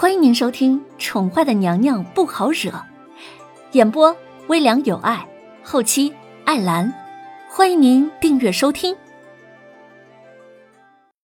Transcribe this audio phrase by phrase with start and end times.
[0.00, 2.70] 欢迎您收听《宠坏的娘娘不好惹》，
[3.72, 5.28] 演播微凉有爱，
[5.64, 6.14] 后期
[6.44, 6.94] 艾兰。
[7.50, 8.96] 欢迎您订阅收听。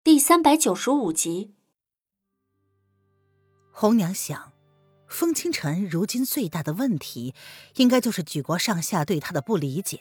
[0.03, 1.53] 第三百九十五集。
[3.71, 4.53] 红娘想，
[5.07, 7.35] 风清晨如今最大的问题，
[7.75, 9.99] 应该就是举国上下对他的不理解，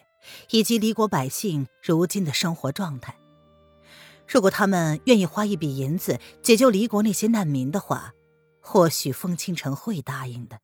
[0.48, 3.14] 以及离国百姓如今的生活状态。
[4.26, 8.14] 如果他们愿意花一笔银子解救离国那些难民的话，
[8.62, 10.60] 或许风清晨会答应的。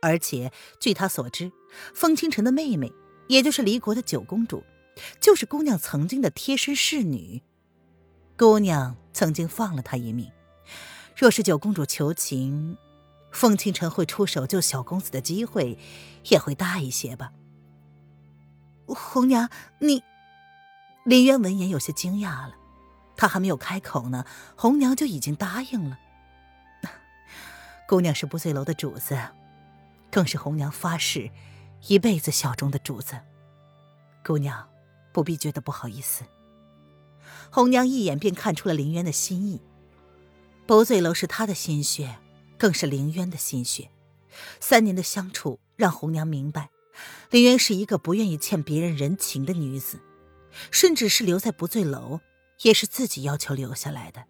[0.00, 1.52] 而且据他所知，
[1.94, 2.92] 风清晨的妹妹，
[3.28, 4.62] 也就是离国的九公主，
[5.20, 7.42] 就是姑娘曾经的贴身侍女。
[8.38, 10.30] 姑娘曾经放了他一命。
[11.16, 12.76] 若是九公主求情，
[13.32, 15.78] 风清晨会出手救小公子的机会
[16.28, 17.32] 也会大一些吧。
[18.86, 19.50] 红娘，
[19.80, 20.02] 你。
[21.04, 22.54] 林渊闻言有些惊讶了，
[23.16, 24.24] 他还没有开口呢，
[24.56, 25.98] 红娘就已经答应了。
[27.88, 29.16] 姑娘是不醉楼的主子，
[30.10, 31.30] 更是红娘发誓
[31.86, 33.20] 一辈子效忠的主子。
[34.24, 34.68] 姑娘
[35.12, 36.24] 不必觉得不好意思。
[37.50, 39.60] 红娘一眼便看出了林渊的心意，
[40.66, 42.16] 不醉楼是他的心血，
[42.58, 43.90] 更是林渊的心血。
[44.60, 46.70] 三年的相处让红娘明白，
[47.30, 50.00] 林渊是一个不愿意欠别人人情的女子。
[50.70, 52.20] 甚至是留在不醉楼，
[52.62, 54.24] 也是自己要求留下来的。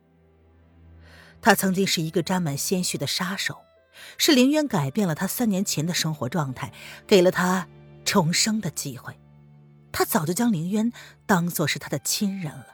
[1.40, 3.58] 他曾经是一个沾满鲜血的杀手，
[4.18, 6.72] 是凌渊改变了他三年前的生活状态，
[7.06, 7.68] 给了他
[8.04, 9.18] 重生的机会。
[9.92, 10.92] 他早就将凌渊
[11.24, 12.66] 当做是他的亲人了。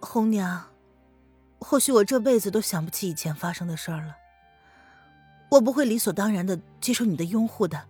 [0.00, 0.70] 红娘，
[1.58, 4.16] 或许我这辈子都想不起以前发生的事儿了。
[5.50, 7.88] 我不会理所当然的接受你的拥护的，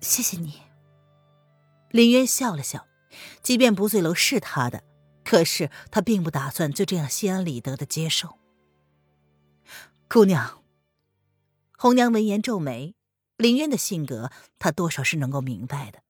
[0.00, 0.62] 谢谢你。
[1.90, 2.86] 林渊笑了笑，
[3.42, 4.82] 即便不醉楼是他的，
[5.32, 8.38] 可是他并不打算就这样心安理得的接受。
[10.06, 10.62] 姑娘，
[11.78, 12.94] 红娘闻言皱眉，
[13.38, 16.02] 林渊的性格她多少是能够明白的。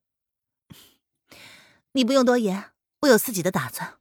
[1.93, 2.71] 你不用多言，
[3.03, 3.97] 我有自己的打算。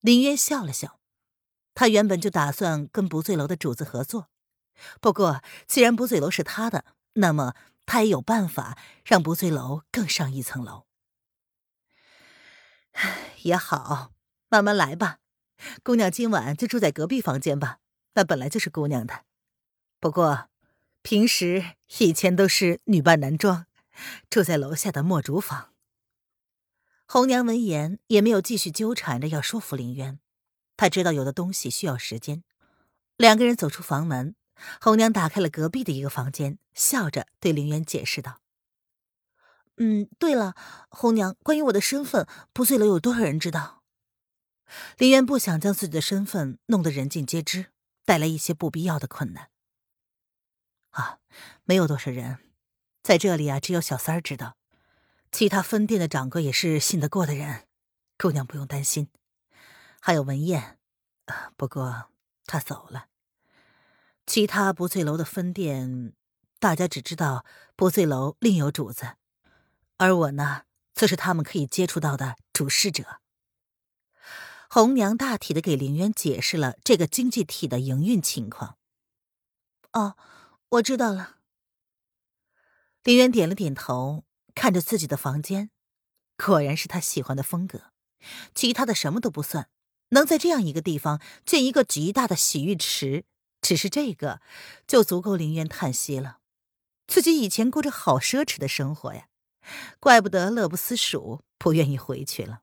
[0.00, 0.98] 林渊笑了笑，
[1.72, 4.26] 他原本就打算跟不醉楼的主子合作，
[5.00, 7.54] 不过既然不醉楼是他的，那么。
[7.84, 10.86] 他也有办法让不醉楼更上一层楼。
[13.42, 14.12] 也好，
[14.48, 15.18] 慢慢来吧。
[15.82, 17.78] 姑娘今晚就住在隔壁房间吧，
[18.14, 19.24] 那本来就是姑娘的。
[20.00, 20.48] 不过，
[21.02, 23.66] 平时以前都是女扮男装，
[24.28, 25.70] 住在楼下的墨竹房。
[27.06, 30.18] 红娘闻言也没有继续纠缠着要说服林渊，
[30.76, 32.42] 她知道有的东西需要时间。
[33.16, 34.34] 两个人走出房门。
[34.80, 38.41] 红娘打开了隔壁的一个房间，笑着对林渊解释道
[39.84, 40.54] ：“嗯，对了，
[40.90, 43.82] 红娘，关于我的身份，不醉楼有多少人知道？”
[44.96, 47.72] 林渊不想将自己的身份弄得人尽皆知，
[48.04, 49.50] 带来一些不必要的困难。
[50.90, 51.18] 啊，
[51.64, 52.38] 没有多少人，
[53.02, 54.56] 在这里啊，只有小三儿知道，
[55.32, 57.66] 其他分店的掌柜也是信得过的人，
[58.16, 59.08] 姑娘不用担心。
[60.00, 60.78] 还有文燕，
[61.56, 62.04] 不过
[62.46, 63.06] 她走了。
[64.26, 66.12] 其他不醉楼的分店，
[66.60, 67.44] 大家只知道
[67.74, 69.16] 不醉楼另有主子，
[70.02, 70.64] 而我呢，
[70.94, 73.20] 则是他们可以接触到的主事者。
[74.68, 78.78] 红娘大体的给林渊解释了这个经济体的营运情况。
[79.92, 80.16] 哦，
[80.70, 81.36] 我知道了。
[83.04, 84.24] 林渊点了点头，
[84.56, 85.70] 看着自己的房间，
[86.36, 87.92] 果然是他喜欢的风格。
[88.56, 89.68] 其他的什么都不算，
[90.08, 93.24] 能在这样一个地方建一个极大的洗浴池。
[93.60, 94.40] 只是这个，
[94.88, 96.38] 就足够林渊叹息了。
[97.06, 99.28] 自己以前过着好奢侈的生活呀，
[100.00, 102.62] 怪不得乐不思蜀，不愿意回去了。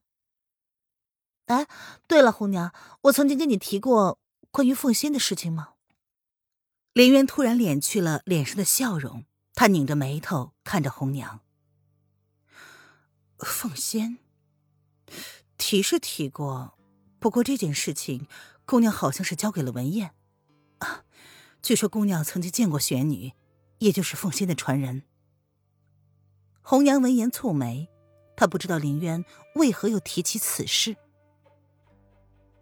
[1.46, 1.68] 哎，
[2.08, 4.20] 对了，红娘，我曾经跟你提过
[4.52, 5.74] 关于凤仙的事情吗？
[6.94, 11.42] 林渊突然敛去了脸上的笑容，他拧着眉头看着红娘。
[13.38, 14.18] 凤仙，
[15.58, 16.78] 提是提过，
[17.20, 18.28] 不过这件事情，
[18.66, 20.14] 姑娘好像是交给了文燕。
[20.80, 21.04] 啊，
[21.62, 23.34] 据说姑娘曾经见过玄女，
[23.80, 25.04] 也就是凤仙的传人。
[26.70, 27.90] 红娘闻言蹙眉，
[28.36, 29.26] 她不知道林渊
[29.56, 30.96] 为何又提起此事。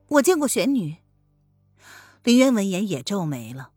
[0.07, 0.95] 我见过玄女。
[2.23, 3.71] 林渊闻言也皱眉了。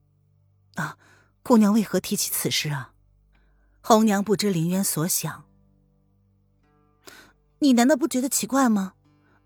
[0.76, 0.96] 啊，
[1.42, 2.92] 姑娘为何提起此事啊？
[3.80, 5.46] 红娘不知林渊所想。
[7.58, 8.92] 你难道不觉得奇怪吗？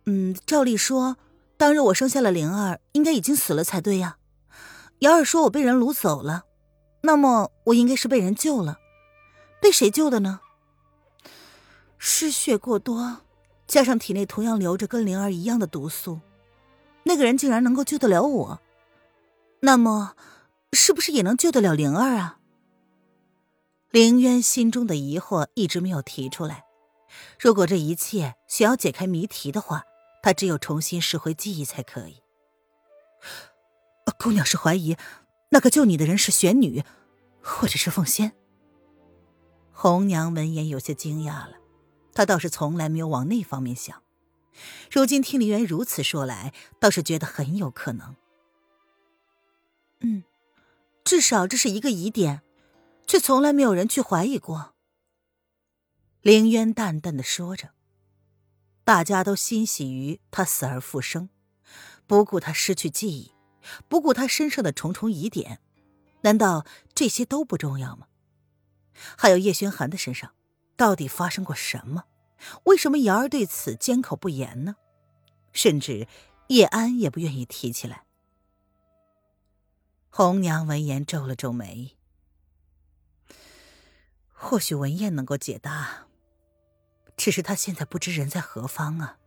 [0.05, 1.17] 嗯，照理说，
[1.57, 4.19] 当日我生下了灵儿，应该已经死了才对呀。
[4.99, 6.45] 瑶儿说：“我被人掳走了，
[7.01, 8.79] 那么我应该是被人救了，
[9.63, 10.41] 被谁救的呢？
[12.06, 13.23] 失血过多，
[13.67, 16.21] 加上体内同样流着跟灵儿一样的毒素，
[17.05, 18.61] 那个人竟然能够救得了我，
[19.61, 20.15] 那么
[20.75, 22.41] 是不是也能救得了灵儿啊？
[23.91, 26.67] 凌渊心中的疑惑一直没有提出来。
[27.41, 29.85] 如果这一切需要解开谜题的话，
[30.23, 32.21] 他只有重新拾回记忆才可以。
[34.19, 34.99] 姑娘是怀疑
[35.49, 36.85] 那个救你的人是玄女，
[37.41, 38.33] 或者是凤仙。
[39.73, 41.64] 红娘闻言有些惊讶了，
[42.15, 44.03] 他倒是从来没有往那方面想。
[44.91, 48.15] 如今听林渊如此说来，倒是觉得很有可能。
[50.01, 50.23] 嗯，
[51.03, 52.43] 至少这是一个疑点，
[53.07, 54.75] 却从来没有人去怀疑过。
[56.23, 57.71] 凌渊淡淡的说着，
[58.85, 61.29] 大家都欣喜于他死而复生，
[62.07, 63.33] 不顾他失去记忆，
[63.89, 65.61] 不顾他身上的重重疑点，
[66.23, 66.65] 难道
[66.95, 68.07] 这些都不重要吗？
[69.19, 70.33] 还有叶轩寒的身上，
[70.76, 72.05] 到底发生过什么？
[72.65, 74.76] 为什么瑶儿对此缄口不言呢？
[75.53, 76.06] 甚至
[76.49, 78.05] 叶安也不愿意提起来。
[80.11, 81.97] 红娘闻言皱了皱眉，
[84.32, 86.06] 或许文燕能够解答，
[87.17, 89.19] 只是她现在不知人在何方啊。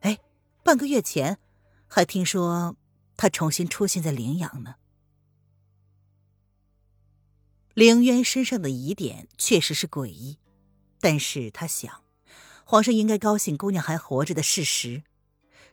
[0.00, 0.18] 哎，
[0.64, 1.38] 半个月前
[1.86, 2.76] 还听说
[3.16, 4.76] 她重新出现在陵阳呢。
[7.72, 10.38] 凌渊身上的疑点确实是诡异，
[11.00, 12.02] 但是他想。
[12.64, 15.04] 皇上应该高兴姑娘还活着的事实，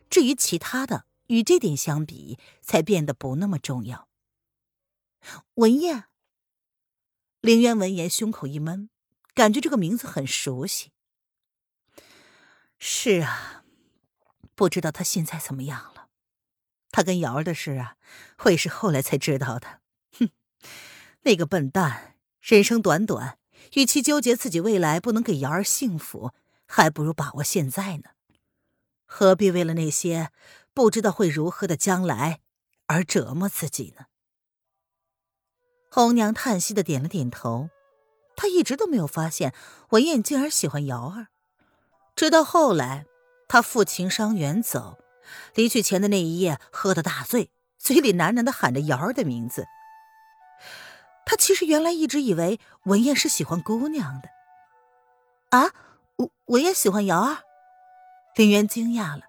[0.08, 4.08] 至于其他的，与这点相比，才变得不那么重要。
[5.54, 6.04] 文燕，
[7.40, 8.90] 凌渊闻言胸口一闷，
[9.34, 10.92] 感觉这个名字很熟悉。
[12.78, 13.64] 是啊，
[14.54, 16.10] 不知道他现在怎么样了。
[16.92, 17.96] 他跟瑶儿的事啊，
[18.44, 19.80] 我也是后来才知道的。
[20.16, 20.30] 哼，
[21.22, 23.38] 那个笨蛋，人生短短，
[23.74, 26.32] 与其纠结自己未来不能给瑶儿幸福。
[26.66, 28.04] 还不如把握现在呢，
[29.04, 30.30] 何必为了那些
[30.72, 32.40] 不知道会如何的将来
[32.86, 34.06] 而折磨自己呢？
[35.90, 37.68] 红娘叹息的点了点头，
[38.34, 39.54] 她一直都没有发现
[39.90, 41.28] 文燕竟然喜欢瑶儿，
[42.16, 43.04] 直到后来
[43.46, 44.98] 她负情伤远走，
[45.54, 49.66] 离去前的那一夜喝得大醉，嘴里喃喃的喊着瑶儿的名字。
[51.26, 54.28] 他其实原来一直以为文燕是喜欢姑娘的，
[55.50, 55.72] 啊？
[56.16, 57.38] 我我也喜欢瑶儿，
[58.36, 59.22] 林渊惊讶了。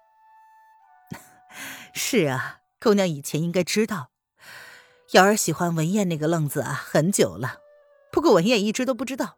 [1.92, 4.10] 是啊，姑娘以前应该知道，
[5.12, 7.58] 瑶儿喜欢文燕那个愣子啊，很久了。
[8.12, 9.36] 不过文燕一直都不知道，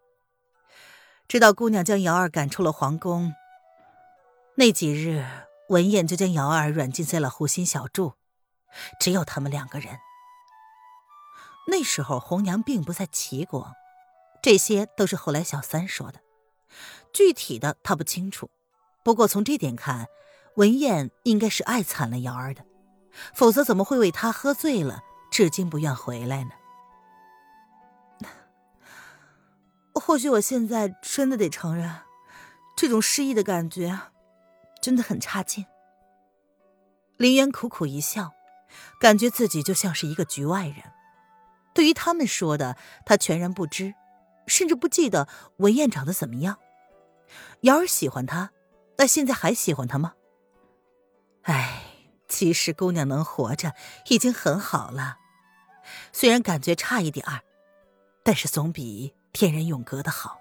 [1.27, 3.33] 直到姑娘将瑶儿赶出了皇宫。
[4.57, 5.25] 那几日，
[5.69, 8.15] 文燕就将瑶儿软禁在了湖心小筑，
[9.01, 9.99] 只有他们两个人。
[11.71, 13.75] 那时候红娘并不在齐国，
[14.43, 16.19] 这些都是后来小三说的。
[17.13, 18.51] 具体的他不清楚，
[19.05, 20.07] 不过从这点看，
[20.57, 22.65] 文燕应该是爱惨了瑶儿的，
[23.35, 26.51] 否则怎么会为他喝醉了，至今不愿回来呢？
[29.93, 31.95] 或许我现在真的得承认，
[32.77, 34.01] 这种失忆的感觉
[34.81, 35.67] 真的很差劲。
[37.19, 38.33] 林渊苦苦一笑，
[38.99, 40.77] 感觉自己就像是一个局外人，
[41.75, 42.77] 对于他们说的，
[43.07, 43.95] 他全然不知，
[44.47, 45.29] 甚至不记得
[45.59, 46.59] 文燕长得怎么样。
[47.63, 48.51] 瑶儿喜欢他，
[48.97, 50.15] 那现在还喜欢他吗？
[51.43, 51.83] 哎，
[52.29, 53.75] 其实姑娘能活着
[54.09, 55.19] 已经很好了，
[56.13, 57.43] 虽然感觉差一点儿，
[58.23, 60.39] 但是总比天人永隔的好。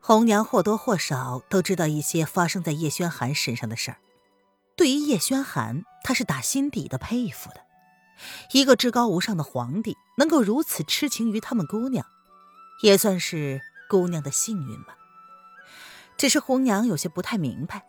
[0.00, 3.98] 红娘或多或少都知道一些发生在叶轩寒身上的事儿，
[4.76, 7.65] 对于叶轩寒，她是打心底的佩服的。
[8.52, 12.06] 一个至高无上的皇帝能够如此痴情于他们姑娘，
[12.82, 14.96] 也算是姑娘的幸运吧。
[16.16, 17.84] 只是红娘有些不太明白，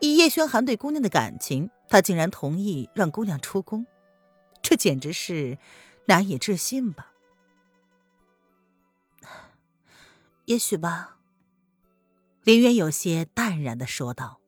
[0.00, 3.86] 以叶轩寒对姑娘的感情，他竟然同意让姑娘出宫，
[4.60, 5.58] 这简直是
[6.06, 7.12] 难以置信吧？
[10.46, 11.16] 也许吧。
[12.42, 14.40] 林渊有些淡然的说道。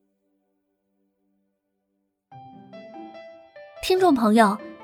[3.82, 4.58] 听众朋友，